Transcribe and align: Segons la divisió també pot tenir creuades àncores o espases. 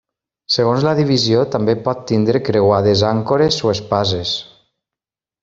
Segons 0.53 0.85
la 0.87 0.93
divisió 0.99 1.43
també 1.55 1.75
pot 1.87 2.01
tenir 2.13 2.41
creuades 2.47 3.05
àncores 3.11 3.61
o 3.69 3.71
espases. 3.75 4.35